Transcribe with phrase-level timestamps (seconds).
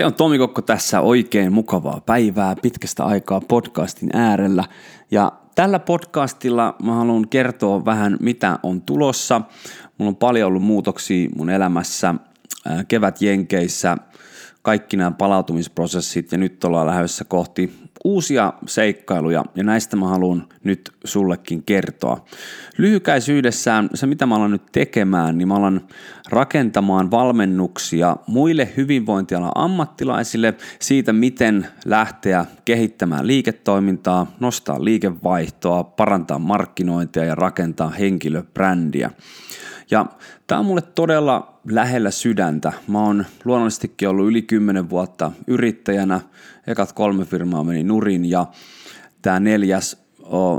[0.00, 4.64] Se on Tomi Kokko tässä oikein mukavaa päivää pitkästä aikaa podcastin äärellä.
[5.10, 9.40] Ja tällä podcastilla mä haluan kertoa vähän mitä on tulossa.
[9.98, 12.14] Mulla on paljon ollut muutoksia mun elämässä
[12.88, 13.96] kevät Jenkeissä,
[14.62, 17.72] kaikki nämä palautumisprosessit ja nyt ollaan lähdössä kohti
[18.04, 22.24] uusia seikkailuja ja näistä mä haluan nyt sullekin kertoa.
[22.78, 25.80] Lyhykäisyydessään se mitä mä alan nyt tekemään, niin mä alan
[26.28, 37.34] rakentamaan valmennuksia muille hyvinvointialan ammattilaisille siitä, miten lähteä kehittämään liiketoimintaa, nostaa liikevaihtoa, parantaa markkinointia ja
[37.34, 39.10] rakentaa henkilöbrändiä.
[39.90, 40.06] Ja
[40.46, 42.72] tämä on mulle todella lähellä sydäntä.
[42.88, 46.20] Mä oon luonnollisestikin ollut yli 10 vuotta yrittäjänä.
[46.66, 48.46] Ekat kolme firmaa meni nurin ja
[49.22, 49.96] tämä neljäs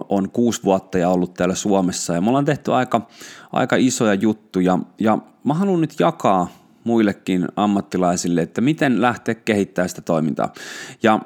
[0.10, 2.14] on kuusi vuotta ja ollut täällä Suomessa.
[2.14, 3.08] Ja me ollaan tehty aika,
[3.52, 6.48] aika isoja juttuja ja mä haluan nyt jakaa
[6.84, 10.54] muillekin ammattilaisille, että miten lähteä kehittämään sitä toimintaa.
[11.04, 11.20] Ja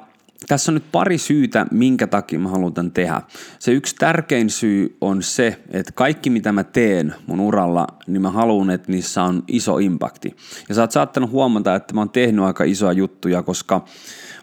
[0.48, 3.22] tässä on nyt pari syytä, minkä takia mä haluan tämän tehdä.
[3.58, 8.30] Se yksi tärkein syy on se, että kaikki mitä mä teen mun uralla, niin mä
[8.30, 10.36] haluan, että niissä on iso impakti.
[10.68, 13.84] Ja sä oot saattanut huomata, että mä oon tehnyt aika isoja juttuja, koska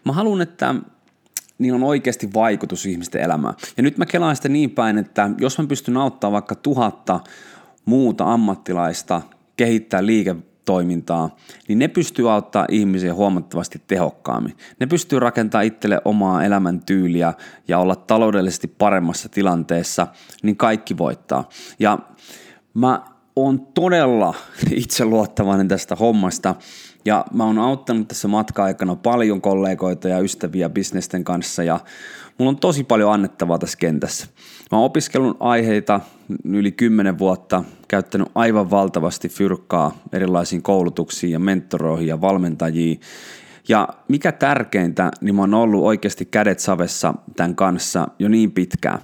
[0.05, 0.75] mä haluan, että
[1.57, 3.53] niillä on oikeasti vaikutus ihmisten elämään.
[3.77, 7.19] Ja nyt mä kelaan sitä niin päin, että jos mä pystyn auttamaan vaikka tuhatta
[7.85, 9.21] muuta ammattilaista
[9.57, 10.35] kehittää liike
[10.65, 11.35] toimintaa,
[11.67, 14.57] niin ne pystyy auttaa ihmisiä huomattavasti tehokkaammin.
[14.79, 17.33] Ne pystyy rakentamaan itselle omaa elämäntyyliä
[17.67, 20.07] ja olla taloudellisesti paremmassa tilanteessa,
[20.43, 21.49] niin kaikki voittaa.
[21.79, 21.99] Ja
[22.73, 24.33] mä oon todella
[24.71, 26.55] itseluottavainen tästä hommasta
[27.05, 31.79] ja mä oon auttanut tässä matka-aikana paljon kollegoita ja ystäviä bisnesten kanssa ja
[32.37, 34.27] mulla on tosi paljon annettavaa tässä kentässä.
[34.71, 35.99] Mä oon opiskellut aiheita
[36.45, 42.99] yli 10 vuotta, käyttänyt aivan valtavasti fyrkkaa erilaisiin koulutuksiin ja mentoroihin ja valmentajiin.
[43.67, 48.99] Ja mikä tärkeintä, niin mä oon ollut oikeasti kädet savessa tämän kanssa jo niin pitkään.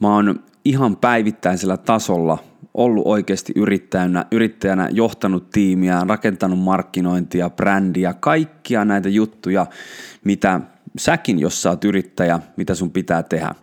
[0.00, 2.38] Mä oon ihan päivittäisellä tasolla
[2.74, 9.66] ollut oikeasti yrittäjänä, yrittäjänä johtanut tiimiä, rakentanut markkinointia, brändiä, kaikkia näitä juttuja,
[10.24, 10.60] mitä
[10.98, 13.54] säkin, jos sä oot yrittäjä, mitä sun pitää tehdä.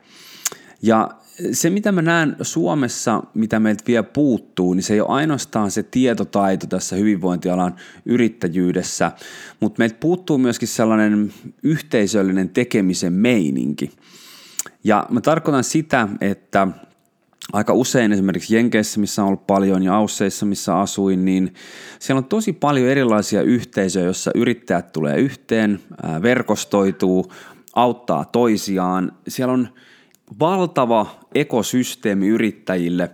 [0.81, 1.09] Ja
[1.51, 5.83] se, mitä mä näen Suomessa, mitä meiltä vielä puuttuu, niin se ei ole ainoastaan se
[5.83, 7.75] tietotaito tässä hyvinvointialan
[8.05, 9.11] yrittäjyydessä,
[9.59, 11.33] mutta meiltä puuttuu myöskin sellainen
[11.63, 13.91] yhteisöllinen tekemisen meininki.
[14.83, 16.67] Ja mä tarkoitan sitä, että
[17.53, 21.53] aika usein esimerkiksi Jenkeissä, missä on ollut paljon, ja Ausseissa, missä asuin, niin
[21.99, 25.79] siellä on tosi paljon erilaisia yhteisöjä, joissa yrittäjät tulee yhteen,
[26.21, 27.33] verkostoituu,
[27.75, 29.11] auttaa toisiaan.
[29.27, 29.67] Siellä on
[30.39, 33.11] valtava ekosysteemi yrittäjille.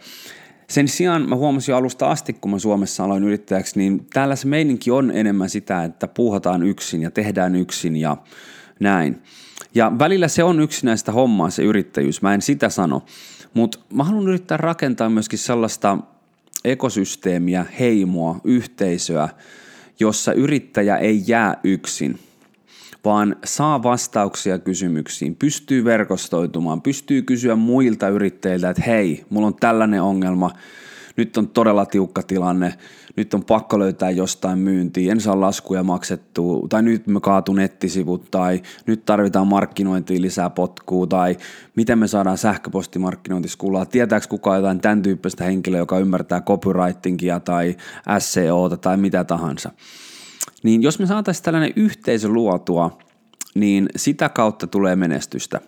[0.69, 4.91] Sen sijaan mä huomasin alusta asti, kun mä Suomessa aloin yrittäjäksi, niin täällä se meininki
[4.91, 8.17] on enemmän sitä, että puuhataan yksin ja tehdään yksin ja
[8.79, 9.21] näin.
[9.77, 13.05] Ja välillä se on yksinäistä hommaa se yrittäjyys, mä en sitä sano.
[13.53, 15.97] Mutta mä haluan yrittää rakentaa myöskin sellaista
[16.65, 19.29] ekosysteemiä, heimoa, yhteisöä,
[19.99, 22.19] jossa yrittäjä ei jää yksin–
[23.05, 30.01] vaan saa vastauksia kysymyksiin, pystyy verkostoitumaan, pystyy kysyä muilta yrittäjiltä, että hei, mulla on tällainen
[30.01, 30.51] ongelma,
[31.17, 32.73] nyt on todella tiukka tilanne,
[33.15, 38.31] nyt on pakko löytää jostain myyntiä, en saa laskuja maksettua, tai nyt me kaatu nettisivut,
[38.31, 41.37] tai nyt tarvitaan markkinointiin lisää potkua, tai
[41.75, 47.75] miten me saadaan sähköpostimarkkinointiskulaa, tietääkö kukaan jotain tämän tyyppistä henkilöä, joka ymmärtää copywritingia tai
[48.19, 49.71] SEOta tai mitä tahansa.
[50.63, 52.97] Niin jos me saataisiin tällainen yhteisö luotua,
[53.55, 55.61] niin sitä kautta tulee menestystä.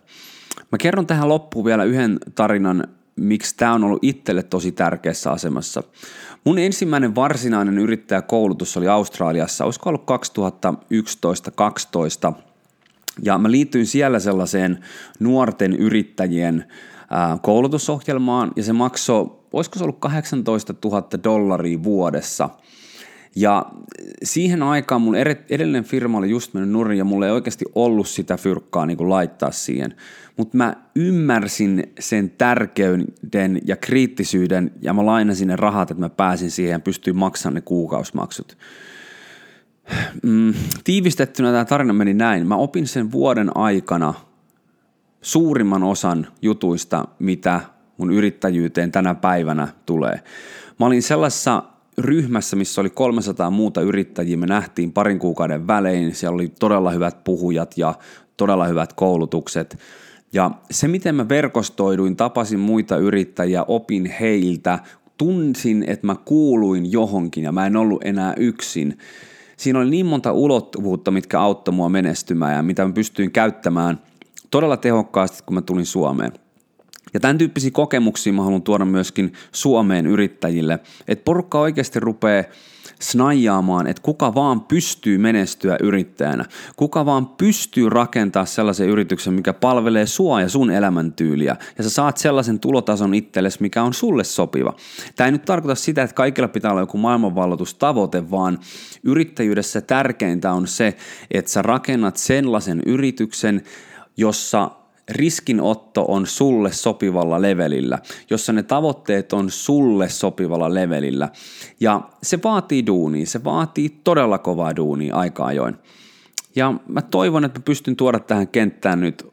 [0.72, 2.88] Mä kerron tähän loppuun vielä yhden tarinan,
[3.20, 5.84] miksi tämä on ollut itselle tosi tärkeässä asemassa.
[6.46, 10.06] Mun ensimmäinen varsinainen yrittäjäkoulutus oli Australiassa, olisiko ollut
[12.32, 12.34] 2011-2012,
[13.24, 14.80] ja mä liityin siellä sellaiseen
[15.20, 16.66] nuorten yrittäjien
[17.42, 22.50] koulutusohjelmaan, ja se maksoi, olisiko se ollut 18 000 dollaria vuodessa–
[23.36, 23.66] ja
[24.24, 25.16] siihen aikaan mun
[25.50, 29.10] edellinen firma oli just mennyt nurin ja mulla ei oikeasti ollut sitä fyrkkaa niin kuin
[29.10, 29.96] laittaa siihen.
[30.38, 36.52] Mutta mä ymmärsin sen tärkeyden ja kriittisyyden ja mä lainasin ne rahat, että mä pääsin
[36.52, 38.58] siihen ja pystyin maksamaan ne kuukausmaksut.
[40.24, 40.54] Mm,
[40.84, 42.48] tiivistettynä tämä tarina meni näin.
[42.48, 44.14] Mä opin sen vuoden aikana
[45.22, 47.62] suurimman osan jutuista, mitä
[47.98, 50.24] mun yrittäjyyteen tänä päivänä tulee.
[50.80, 51.64] Mä olin sellaisessa
[52.00, 57.24] ryhmässä, missä oli 300 muuta yrittäjiä, me nähtiin parin kuukauden välein, siellä oli todella hyvät
[57.24, 57.94] puhujat ja
[58.38, 59.78] todella hyvät koulutukset.
[60.34, 64.80] Ja se, miten mä verkostoiduin, tapasin muita yrittäjiä, opin heiltä,
[65.18, 68.98] tunsin, että mä kuuluin johonkin ja mä en ollut enää yksin.
[69.58, 74.02] siinä oli niin monta ulottuvuutta, mitkä auttoi mua menestymään ja mitä mä pystyin käyttämään
[74.52, 76.32] todella tehokkaasti, kun mä tulin Suomeen.
[77.14, 82.44] Ja tämän tyyppisiä kokemuksia mä haluan tuoda myöskin Suomeen yrittäjille, että porukka oikeasti rupeaa
[83.02, 86.46] snajaamaan, että kuka vaan pystyy menestyä yrittäjänä,
[86.76, 92.18] kuka vaan pystyy rakentaa sellaisen yrityksen, mikä palvelee sua ja sun elämäntyyliä, ja sä saat
[92.18, 94.74] sellaisen tulotason itsellesi, mikä on sulle sopiva.
[95.16, 98.60] Tämä ei nyt tarkoita sitä, että kaikilla pitää olla joku maailmanvallotustavoite, vaan
[99.04, 100.96] yrittäjyydessä tärkeintä on se,
[101.32, 103.64] että sä rakennat sellaisen yrityksen,
[104.18, 104.72] jossa
[105.10, 111.30] riskinotto on sulle sopivalla levelillä, jossa ne tavoitteet on sulle sopivalla levelillä.
[111.80, 115.76] Ja se vaatii duunia, se vaatii todella kovaa duunia aika ajoin.
[116.56, 119.28] Ja mä toivon, että mä pystyn tuoda tähän kenttään nyt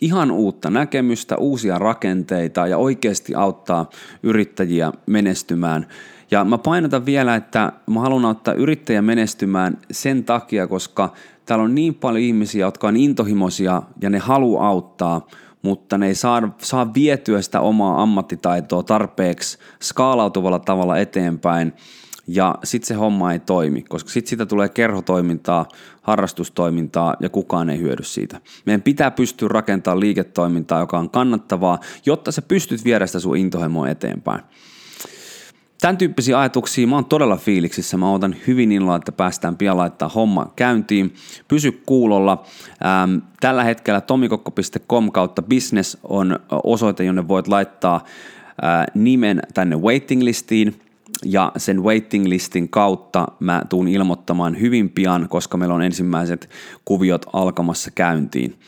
[0.00, 3.90] ihan uutta näkemystä, uusia rakenteita ja oikeasti auttaa
[4.22, 5.86] yrittäjiä menestymään.
[6.32, 11.12] Ja mä painotan vielä, että mä haluan auttaa yrittäjiä menestymään sen takia, koska
[11.46, 15.26] täällä on niin paljon ihmisiä, jotka on intohimoisia ja ne haluaa auttaa,
[15.62, 21.72] mutta ne ei saa, saa vietyä sitä omaa ammattitaitoa tarpeeksi skaalautuvalla tavalla eteenpäin,
[22.26, 25.68] ja sitten se homma ei toimi, koska sitten siitä tulee kerhotoimintaa,
[26.02, 28.40] harrastustoimintaa ja kukaan ei hyödy siitä.
[28.66, 33.88] Meidän pitää pystyä rakentamaan liiketoimintaa, joka on kannattavaa, jotta sä pystyt viedä sitä sun intohimoa
[33.88, 34.42] eteenpäin.
[35.82, 37.96] Tämän tyyppisiä ajatuksia mä oon todella fiiliksissä.
[37.96, 41.14] Mä otan hyvin innolla, että päästään pian laittaa homma käyntiin.
[41.48, 42.44] Pysy kuulolla.
[42.84, 50.22] Ähm, tällä hetkellä tomikokko.com kautta business on osoite, jonne voit laittaa äh, nimen tänne waiting
[50.22, 50.80] listiin
[51.24, 56.50] ja sen waiting listin kautta mä tuun ilmoittamaan hyvin pian, koska meillä on ensimmäiset
[56.84, 58.58] kuviot alkamassa käyntiin.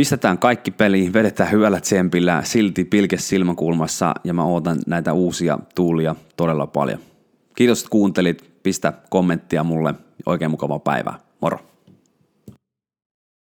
[0.00, 6.14] Pistetään kaikki peliin, vedetään hyvällä tsempillä, silti pilke silmäkulmassa ja mä ootan näitä uusia tuulia
[6.36, 6.98] todella paljon.
[7.54, 8.50] Kiitos, että kuuntelit.
[8.62, 9.94] Pistä kommenttia mulle.
[10.26, 11.18] Oikein mukavaa päivää.
[11.40, 11.69] Moro!